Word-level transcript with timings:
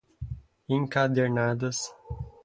encadernadas 0.67 1.91